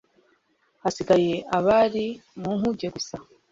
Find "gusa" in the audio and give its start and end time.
2.95-3.15